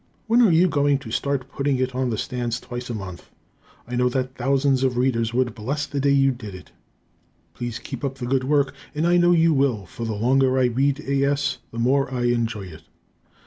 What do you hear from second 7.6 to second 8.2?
keep up